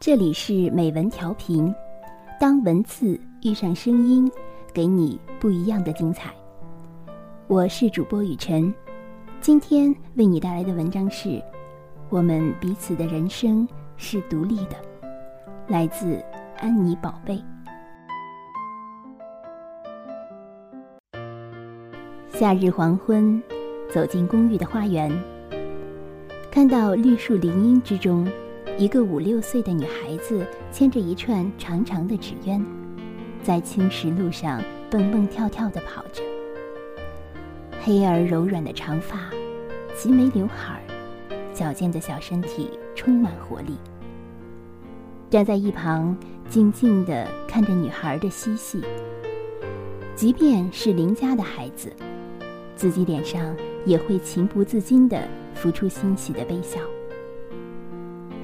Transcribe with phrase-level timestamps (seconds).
[0.00, 1.74] 这里是美文调频，
[2.38, 4.30] 当文字遇上声音，
[4.72, 6.30] 给你不一样的精彩。
[7.46, 8.72] 我是主播雨晨，
[9.40, 11.28] 今天为你带来的文章是
[12.10, 13.66] 《我们彼此的人生
[13.96, 14.72] 是独立的》，
[15.68, 16.22] 来自
[16.58, 17.42] 安妮宝贝。
[22.28, 23.42] 夏日黄昏，
[23.90, 25.10] 走进公寓的花园，
[26.50, 28.28] 看到绿树林荫之中。
[28.76, 32.64] 一个五六岁的女孩子牵着一串长长的纸鸢，
[33.42, 36.22] 在青石路上蹦蹦跳跳地跑着。
[37.80, 39.30] 黑而柔软的长发，
[39.96, 40.82] 齐眉刘海儿，
[41.52, 43.76] 矫健的小身体充满活力。
[45.30, 46.16] 站在一旁，
[46.48, 48.82] 静静地看着女孩的嬉戏。
[50.16, 51.92] 即便是邻家的孩子，
[52.74, 53.54] 自己脸上
[53.84, 56.80] 也会情不自禁地浮出欣喜的微笑。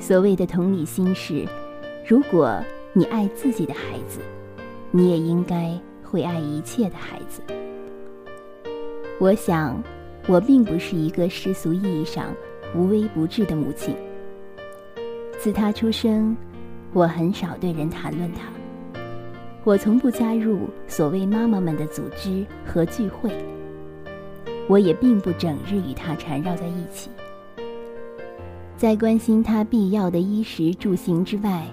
[0.01, 1.47] 所谓的同理心是，
[2.07, 2.59] 如果
[2.95, 4.19] 你爱自己的孩子，
[4.91, 7.43] 你也应该会爱一切的孩子。
[9.21, 9.81] 我想，
[10.27, 12.35] 我并不是一个世俗意义上
[12.75, 13.95] 无微不至的母亲。
[15.39, 16.35] 自他出生，
[16.95, 19.01] 我很少对人谈论他，
[19.65, 23.31] 我从不加入所谓妈妈们的组织和聚会，
[24.67, 27.11] 我也并不整日与他缠绕在一起。
[28.81, 31.67] 在关心他必要的衣食住行之外，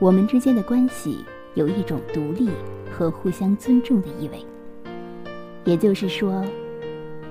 [0.00, 1.18] 我们之间的关系
[1.54, 2.48] 有一种独立
[2.90, 4.44] 和互相尊重的意味。
[5.64, 6.44] 也就是说，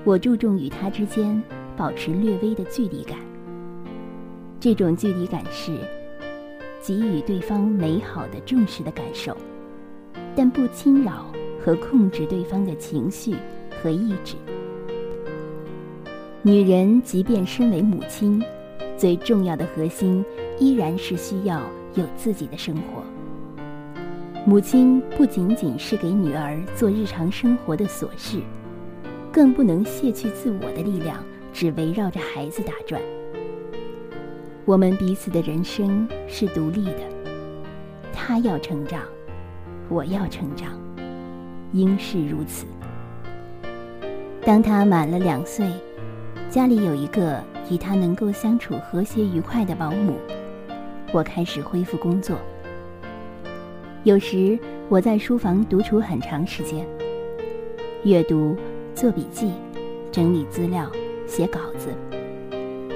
[0.04, 1.38] 我注重与他之间
[1.76, 3.18] 保持略微的距离感。
[4.58, 5.76] 这种距离感是
[6.80, 9.36] 给予对方美好的重视的感受，
[10.34, 11.30] 但不侵扰
[11.62, 13.36] 和控制对方的情绪
[13.82, 14.34] 和意志。
[16.40, 18.42] 女人即便身为母亲。
[19.00, 20.22] 最重要的核心
[20.58, 21.62] 依然是需要
[21.94, 23.02] 有自己的生活。
[24.44, 28.40] 母亲不仅仅是给女儿做日常生活的琐事，
[29.32, 31.16] 更不能卸去自我的力量，
[31.50, 33.00] 只围绕着孩子打转。
[34.66, 37.00] 我们彼此的人生是独立的，
[38.12, 39.00] 他要成长，
[39.88, 40.78] 我要成长，
[41.72, 42.66] 应是如此。
[44.44, 45.66] 当他满了两岁，
[46.50, 47.42] 家里有一个。
[47.70, 50.16] 与他能够相处和谐愉快的保姆，
[51.12, 52.36] 我开始恢复工作。
[54.02, 54.58] 有时
[54.88, 56.84] 我在书房独处很长时间，
[58.02, 58.56] 阅读、
[58.94, 59.52] 做笔记、
[60.10, 60.90] 整理资料、
[61.26, 61.90] 写稿子，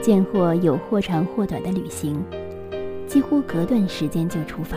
[0.02, 2.20] 见或有或长或短的旅行，
[3.06, 4.76] 几乎隔段时间就出发。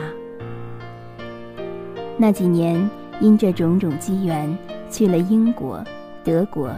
[2.17, 2.87] 那几年，
[3.19, 4.55] 因这种种机缘，
[4.91, 5.83] 去了英国、
[6.23, 6.69] 德国、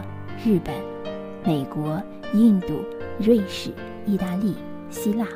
[0.44, 0.74] 日本、
[1.44, 2.00] 美国、
[2.32, 2.74] 印度。
[3.22, 3.70] 瑞士、
[4.06, 4.54] 意大利、
[4.88, 5.26] 希腊，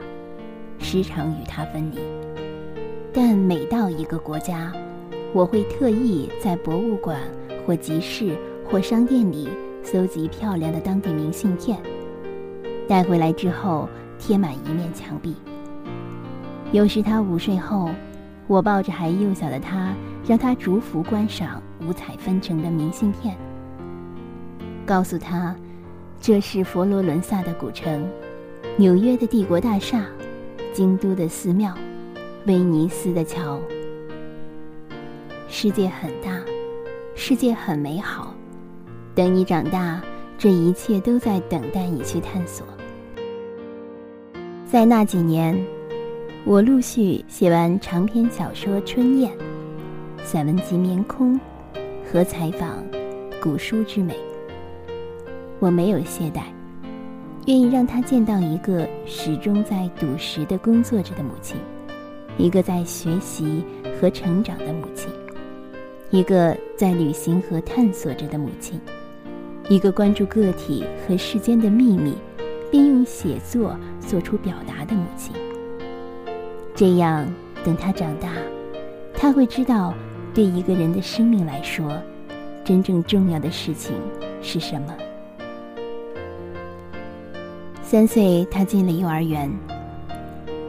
[0.78, 1.98] 时常与他分离。
[3.12, 4.72] 但每到一个国家，
[5.34, 7.20] 我会特意在博物馆
[7.66, 8.34] 或集市
[8.64, 9.50] 或商店里
[9.82, 11.78] 搜集漂亮的当地明信片，
[12.88, 13.86] 带回来之后
[14.18, 15.36] 贴满一面墙壁。
[16.72, 17.90] 有时他午睡后，
[18.46, 19.94] 我抱着还幼小的他，
[20.26, 23.36] 让他逐幅观赏五彩纷呈的明信片，
[24.86, 25.54] 告诉他。
[26.26, 28.08] 这是佛罗伦萨的古城，
[28.78, 30.06] 纽约的帝国大厦，
[30.72, 31.74] 京都的寺庙，
[32.46, 33.60] 威尼斯的桥。
[35.48, 36.40] 世界很大，
[37.14, 38.34] 世界很美好。
[39.14, 40.00] 等你长大，
[40.38, 42.66] 这一切都在等待你去探索。
[44.64, 45.62] 在那几年，
[46.46, 49.30] 我陆续写完长篇小说《春燕》，
[50.24, 51.38] 散文集《棉空》，
[52.10, 52.82] 和采访
[53.42, 54.14] 《古书之美》。
[55.60, 56.42] 我没有懈怠，
[57.46, 61.56] 愿意让他见到一个始终在笃实的工作着的母亲，
[62.36, 63.64] 一个在学习
[63.98, 65.08] 和成长的母亲，
[66.10, 68.78] 一个在旅行和探索着的母亲，
[69.68, 72.14] 一个关注个体和世间的秘密，
[72.70, 75.34] 并用写作做出表达的母亲。
[76.74, 77.26] 这样，
[77.64, 78.32] 等他长大，
[79.14, 79.94] 他会知道，
[80.34, 81.96] 对一个人的生命来说，
[82.64, 83.94] 真正重要的事情
[84.42, 84.94] 是什么。
[87.94, 89.48] 三岁，他进了幼儿园。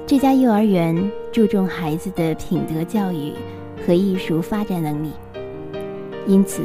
[0.05, 0.95] 这家幼儿园
[1.31, 3.33] 注重孩子的品德教育
[3.83, 5.09] 和艺术发展能力，
[6.27, 6.61] 因此，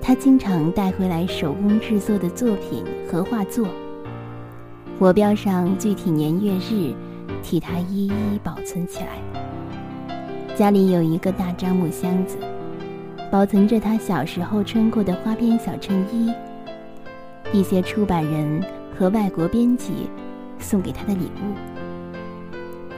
[0.00, 3.68] 他经常带回来手工制作的作品和画作。
[4.98, 6.92] 我标上具体年月日，
[7.40, 10.16] 替他一一保存起来。
[10.56, 12.36] 家里有一个大樟木箱子，
[13.30, 16.32] 保存着他小时候穿过的花边小衬衣，
[17.52, 18.60] 一些出版人。
[18.98, 20.08] 和外国编辑
[20.58, 21.54] 送给他的礼物，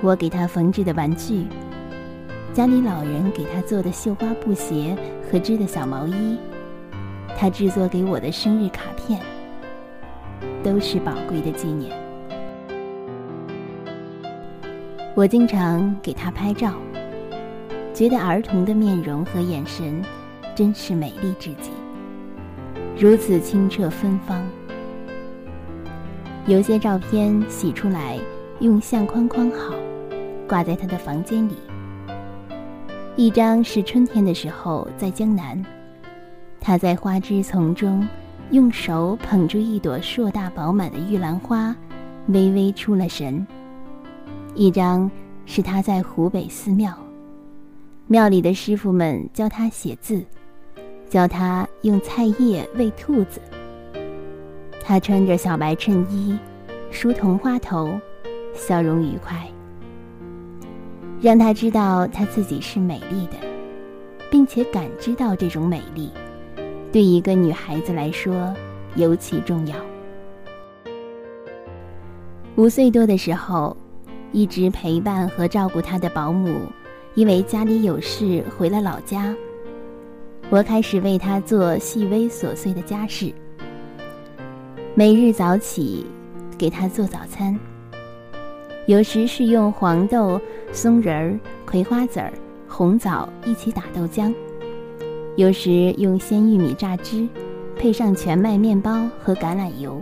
[0.03, 1.47] 我给他缝制的玩具，
[2.53, 4.97] 家里老人给他做的绣花布鞋
[5.31, 6.37] 和织的小毛衣，
[7.39, 9.21] 他制作给我的生日卡片，
[10.63, 11.91] 都是宝贵的纪念。
[15.15, 16.75] 我经常给他拍照，
[17.95, 20.03] 觉得儿童的面容和眼神
[20.57, 21.71] 真是美丽至极，
[22.99, 24.45] 如此清澈芬芳。
[26.47, 28.19] 有些照片洗出来，
[28.61, 29.75] 用相框框好，
[30.47, 31.55] 挂在他的房间里。
[33.17, 35.65] 一张是春天的时候在江南，
[36.61, 38.07] 他在花枝丛中
[38.51, 41.75] 用手捧住一朵硕大饱满的玉兰花，
[42.27, 43.47] 微微出了神。
[44.55, 45.11] 一张
[45.47, 46.93] 是他在湖北寺庙，
[48.07, 50.23] 庙里的师傅们教他写字，
[51.09, 53.41] 教他用菜叶喂兔子。
[54.85, 56.39] 他穿着小白衬衣，
[56.91, 57.99] 梳桐花头，
[58.55, 59.35] 笑容愉快，
[61.21, 63.37] 让他知道他自己是美丽的，
[64.31, 66.11] 并且感知到这种美丽，
[66.93, 68.55] 对一个女孩子来说
[68.95, 69.75] 尤其重要。
[72.57, 73.77] 五岁多的时候。
[74.37, 76.63] 一直陪伴和照顾他的保姆，
[77.15, 79.33] 因为家里有事回了老家。
[80.51, 83.33] 我开始为他做细微琐碎的家事，
[84.97, 86.07] 每日早起
[86.57, 87.59] 给他做早餐。
[88.87, 90.41] 有时是用黄豆、
[90.73, 91.37] 松仁儿、
[91.67, 92.33] 葵花籽儿、
[92.69, 94.33] 红枣一起打豆浆；
[95.35, 97.27] 有时用鲜玉米榨汁，
[97.77, 100.01] 配上全麦面包和橄榄油；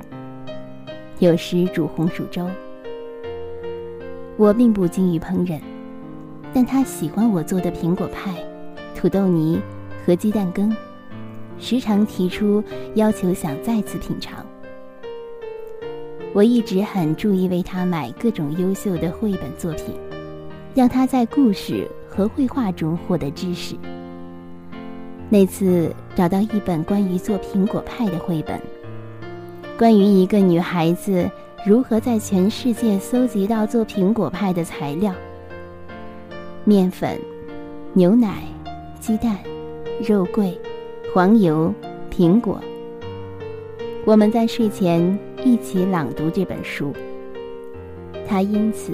[1.21, 2.47] 有时煮红薯粥。
[4.37, 5.59] 我并不精于烹饪，
[6.53, 8.35] 但他喜欢我做的苹果派、
[8.95, 9.59] 土豆泥
[10.05, 10.71] 和鸡蛋羹，
[11.59, 12.63] 时常提出
[12.95, 14.45] 要求想再次品尝。
[16.35, 19.95] 我一直很注意为他买各种优秀的绘本作品，
[20.75, 23.77] 让他在故事和绘画中获得知识。
[25.29, 28.61] 那次找到一本关于做苹果派的绘本，
[29.79, 31.31] 关于一个女孩子。
[31.65, 35.15] 如何在全世界搜集到做苹果派的材料？
[36.65, 37.17] 面粉、
[37.93, 38.43] 牛奶、
[38.99, 39.39] 鸡蛋、
[40.05, 40.59] 肉桂、
[41.15, 41.73] 黄油、
[42.11, 42.61] 苹果。
[44.05, 46.93] 我们在睡前一起朗读这本书。
[48.27, 48.93] 他因此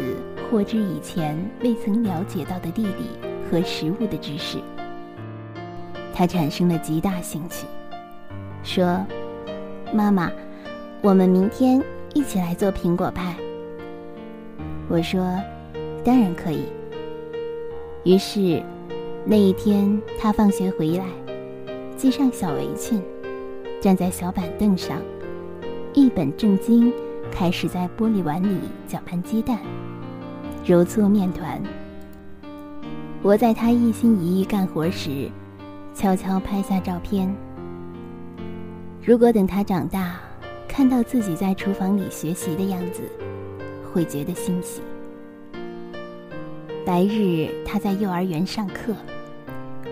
[0.51, 3.11] 获知以前未曾了解到的地理
[3.51, 4.59] 和食物的知识。
[6.15, 7.67] 他产生了极大兴趣，
[8.63, 9.05] 说
[9.93, 10.33] ：“妈妈，
[11.03, 11.83] 我们明天。”
[12.15, 13.37] 一起来做苹果派。
[14.89, 15.39] 我说
[16.03, 16.65] ：“当然可以。”
[18.03, 18.61] 于是，
[19.27, 21.05] 那一天他放学回来，
[21.97, 23.01] 系上小围裙，
[23.79, 24.97] 站在小板凳上，
[25.99, 26.93] 一本正经
[27.29, 29.59] 开始在玻璃碗里搅拌鸡蛋、
[30.65, 31.61] 揉搓面团。
[33.21, 35.29] 我在他一心一意干活时，
[35.93, 37.29] 悄悄拍下照片。
[39.05, 40.21] 如果等他长大，
[40.69, 43.03] 看到自己在厨房里学习的样子，
[43.93, 44.81] 会觉得欣喜。
[46.87, 48.95] 白日他在幼儿园上课，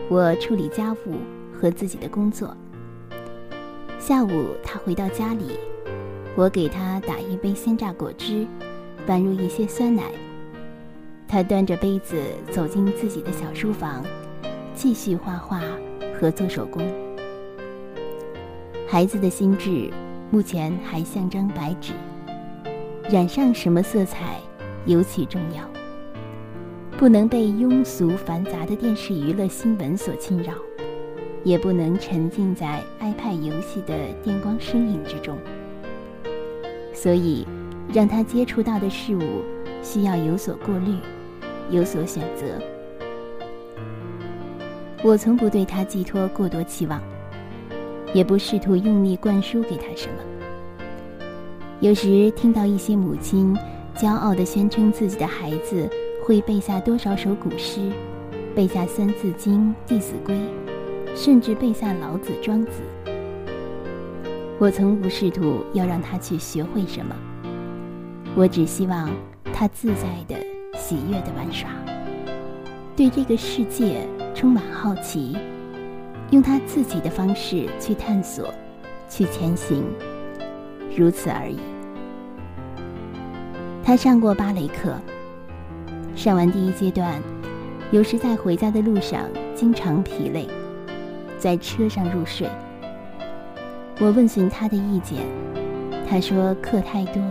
[0.08, 1.16] 我处理家务
[1.52, 2.56] 和自己的工作。
[3.98, 5.58] 下午他回到家里，
[6.36, 8.46] 我给他打一杯鲜榨果汁，
[9.06, 10.04] 拌入一些酸奶。
[11.26, 12.22] 他端着杯子
[12.52, 14.04] 走进自己的小书房，
[14.74, 15.62] 继续画画
[16.20, 16.82] 和做手工。
[18.86, 19.90] 孩子的心智。
[20.28, 21.92] 目前还像张白纸，
[23.08, 24.40] 染上什么色彩
[24.84, 25.62] 尤其重要。
[26.98, 30.52] 不能被庸俗繁杂的电视娱乐新闻所侵扰，
[31.44, 35.38] 也不能沉浸在 iPad 游戏的电光声影之中。
[36.96, 37.46] 所以，
[37.92, 39.44] 让他接触到的事物
[39.82, 40.96] 需要有所过滤，
[41.70, 42.46] 有所选择。
[45.04, 47.00] 我从不对他寄托过多期望。
[48.14, 50.14] 也不试图用力灌输给他什么。
[51.80, 53.54] 有时听到一些母亲
[53.94, 55.86] 骄傲地宣称自己的孩子
[56.24, 57.90] 会背下多少首古诗，
[58.54, 60.34] 背下《三字经》《弟子规》，
[61.14, 62.80] 甚至背下老子、庄子。
[64.58, 67.14] 我从不试图要让他去学会什么，
[68.34, 69.10] 我只希望
[69.52, 70.34] 他自在的、
[70.78, 71.68] 喜悦的玩耍，
[72.96, 75.36] 对这个世界充满好奇。
[76.30, 78.52] 用他自己的方式去探索，
[79.10, 79.84] 去前行，
[80.96, 81.58] 如此而已。
[83.84, 84.96] 他上过芭蕾课，
[86.16, 87.22] 上完第一阶段，
[87.90, 90.48] 有时在回家的路上经常疲累，
[91.38, 92.48] 在车上入睡。
[93.98, 95.24] 我问询他的意见，
[96.06, 97.22] 他说课太多，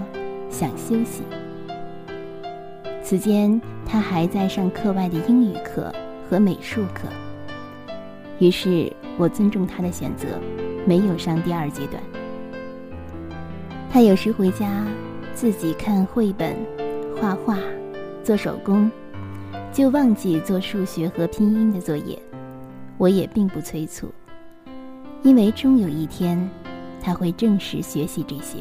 [0.50, 1.22] 想休息。
[3.04, 5.94] 此间他还在上课外的英语课
[6.28, 7.08] 和美术课。
[8.40, 10.28] 于是我尊重他的选择，
[10.88, 12.02] 没有上第二阶段。
[13.92, 14.88] 他有时回家
[15.36, 16.56] 自己看绘本、
[17.22, 17.60] 画画、
[18.24, 18.90] 做手工，
[19.72, 22.20] 就忘记做数学和拼音的作业。
[22.98, 24.12] 我也并不催促，
[25.26, 26.40] 因为终有一天
[27.02, 28.60] 他会正式学习这些。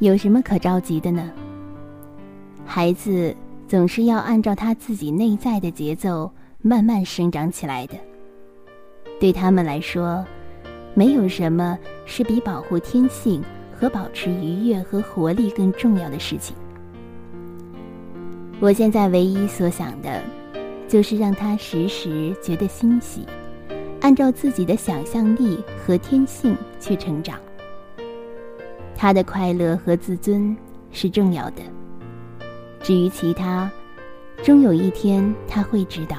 [0.00, 1.30] 有什么可着急的呢？
[2.66, 3.34] 孩子
[3.68, 6.30] 总是要按照他自己内在的节奏。
[6.62, 7.94] 慢慢生长起来的，
[9.18, 10.22] 对他们来说，
[10.92, 13.42] 没有什么是比保护天性
[13.74, 16.54] 和保持愉悦和活力更重要的事情。
[18.60, 20.22] 我现在唯一所想的，
[20.86, 23.24] 就是让他时时觉得欣喜，
[24.00, 27.38] 按照自己的想象力和天性去成长。
[28.96, 30.56] 他的快乐和自尊
[30.90, 31.62] 是重要的，
[32.82, 33.70] 至于其他，
[34.42, 36.18] 终有一天他会知道。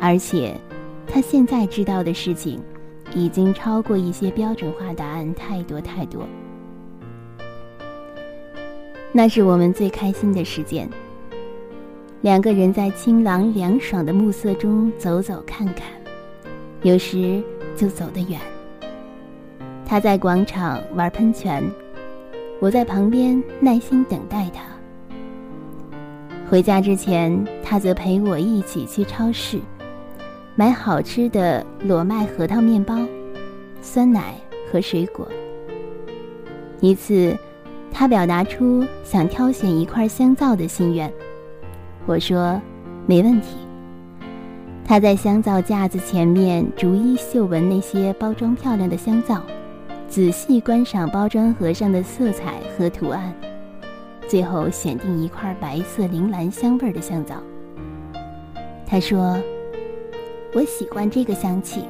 [0.00, 0.54] 而且，
[1.06, 2.60] 他现在知道的事情，
[3.14, 6.26] 已经超过一些标准化答案太多太多。
[9.12, 10.88] 那是我们最开心的时间。
[12.20, 15.86] 两个人在清朗凉爽的暮色中走走看看，
[16.84, 17.42] 有时
[17.74, 18.38] 就走得远。
[19.86, 21.64] 他在广场玩喷泉，
[22.60, 24.62] 我在旁边耐心等待他。
[26.48, 29.58] 回家之前，他则陪我一起去超市。
[30.56, 32.98] 买好吃的裸麦核桃面包、
[33.80, 34.34] 酸奶
[34.70, 35.26] 和水果。
[36.80, 37.34] 一次，
[37.90, 41.10] 他表达出想挑选一块香皂的心愿，
[42.04, 42.60] 我说
[43.06, 43.63] 没问题。
[44.84, 49.40] 他在香皂架子前面逐一嗅闻那些包装漂亮的香皂，
[50.08, 53.34] 仔细观赏包装盒上的色彩和图案，
[54.28, 57.36] 最后选定一块白色铃兰香味的香皂。
[58.86, 59.36] 他说。
[60.56, 61.82] 我喜欢这个香气。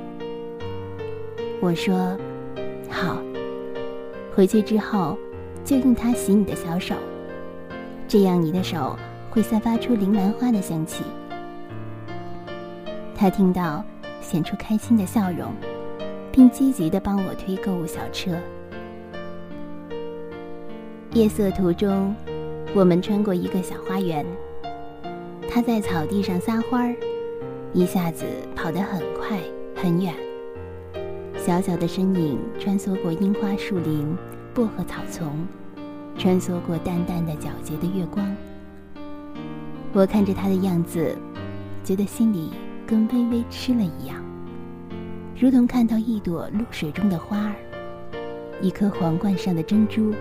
[1.61, 2.17] 我说
[2.89, 3.19] ：“好，
[4.35, 5.19] 回去之后
[5.67, 6.95] 就用它洗你的小手，
[8.09, 8.99] 这样你的手
[9.29, 11.05] 会散发出铃兰花的香气。”
[13.17, 13.85] 他听到，
[14.21, 15.53] 显出开心的笑容，
[16.33, 18.37] 并积极的帮我推购物小车。
[21.13, 22.15] 夜色途中，
[22.75, 24.27] 我们穿过一个小花园，
[25.49, 26.97] 他在草地上撒欢儿。
[27.73, 29.39] 一下子跑得很快
[29.75, 30.15] 很远，
[31.37, 34.17] 小小的身影穿梭过樱花树林、
[34.53, 35.47] 薄荷草丛，
[36.17, 38.25] 穿梭过淡淡的皎洁的月光。
[39.93, 41.17] 我看着他的样子，
[41.83, 42.53] 觉得心里
[42.87, 44.23] 跟微微吃了一样，
[45.39, 47.55] 如同看到一朵露水中的花儿，
[48.61, 50.13] 一颗皇冠上的珍珠。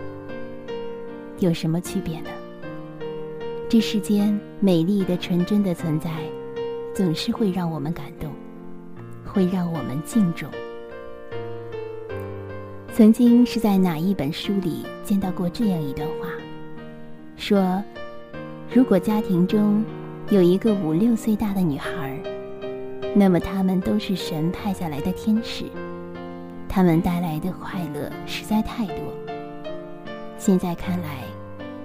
[1.39, 2.29] 有什么区别呢？
[3.67, 6.09] 这世间美丽的、纯真的存在。
[6.95, 8.31] 总是会让我们感动，
[9.25, 10.47] 会让我们敬重。
[12.93, 16.27] 曾经是在哪一本书里见到过这样一段话，
[17.35, 17.83] 说：
[18.71, 19.83] 如果家庭中
[20.29, 22.15] 有一个五六岁大的女孩，
[23.15, 25.65] 那么他们都是神派下来的天使，
[26.67, 28.95] 他们带来的快乐实在太多。
[30.37, 31.23] 现在看来，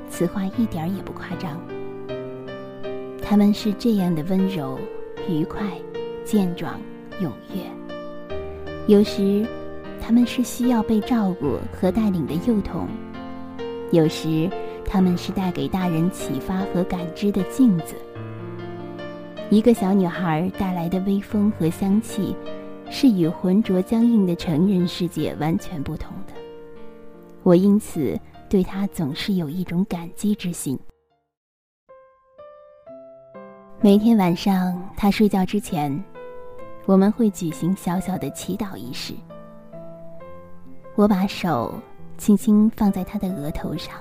[0.09, 1.61] 此话一点也不夸张。
[3.23, 4.79] 他们是这样的温柔。
[5.31, 5.61] 愉快、
[6.25, 6.81] 健壮、
[7.21, 7.61] 踊跃。
[8.87, 9.47] 有时，
[10.01, 12.87] 他们是需要被照顾和带领的幼童；
[13.91, 14.49] 有时，
[14.87, 17.95] 他们是带给大人启发和感知的镜子。
[19.51, 22.37] 一个小女孩带来的微风和香气，
[22.91, 26.35] 是与浑浊僵硬的成人世界完全不同的。
[27.43, 28.15] 我因此
[28.51, 30.79] 对她总是有一种感激之心。
[33.81, 36.05] 每天晚上，她睡觉之前，
[36.85, 39.15] 我们会举行小小的祈祷仪式。
[40.95, 41.73] 我把手
[42.19, 43.95] 轻轻放在她的额头上，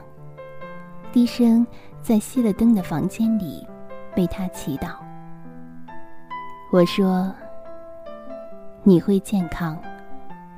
[1.13, 1.65] 低声
[2.01, 3.65] 在熄了灯的房间里
[4.17, 5.06] 为她祈祷。
[6.69, 7.33] 我说
[8.83, 9.77] ：“你会健康、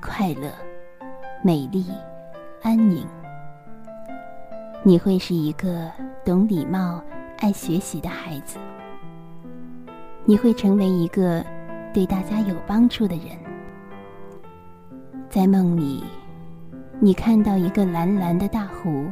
[0.01, 0.51] 快乐、
[1.43, 1.85] 美丽、
[2.63, 3.05] 安宁。
[4.81, 5.87] 你会是一个
[6.25, 6.99] 懂礼貌、
[7.37, 8.57] 爱学习的孩子。”
[10.25, 11.45] 你会成为一个
[11.93, 13.37] 对大家有帮助的人。
[15.29, 16.03] 在梦里，
[16.99, 19.05] 你看到一个蓝蓝的大湖，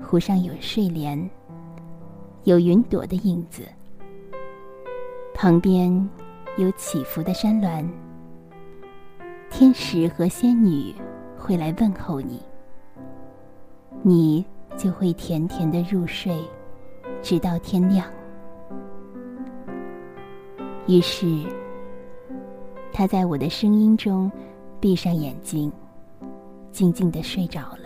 [0.00, 1.28] 湖上有睡莲，
[2.44, 3.62] 有云朵的影子，
[5.34, 6.08] 旁边
[6.56, 7.86] 有起伏的山峦。
[9.50, 10.94] 天使和仙女
[11.36, 12.40] 会来问候你，
[14.02, 14.44] 你
[14.76, 16.40] 就会甜甜的入睡，
[17.20, 18.06] 直到天亮。
[20.86, 21.44] 于是，
[22.92, 24.30] 他在我的声音中
[24.80, 25.70] 闭上眼睛，
[26.70, 27.83] 静静的睡着了。